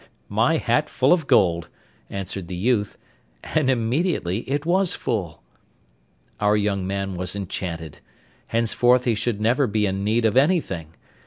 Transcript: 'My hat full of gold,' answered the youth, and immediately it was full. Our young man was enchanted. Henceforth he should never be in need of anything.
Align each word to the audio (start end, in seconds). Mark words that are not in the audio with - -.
'My 0.29 0.57
hat 0.57 0.89
full 0.89 1.13
of 1.13 1.27
gold,' 1.27 1.69
answered 2.09 2.47
the 2.47 2.55
youth, 2.55 2.97
and 3.43 3.69
immediately 3.69 4.39
it 4.49 4.65
was 4.65 4.95
full. 4.95 5.43
Our 6.39 6.57
young 6.57 6.87
man 6.87 7.13
was 7.13 7.35
enchanted. 7.35 7.99
Henceforth 8.47 9.05
he 9.05 9.13
should 9.13 9.39
never 9.39 9.67
be 9.67 9.85
in 9.85 10.03
need 10.03 10.25
of 10.25 10.35
anything. 10.35 10.95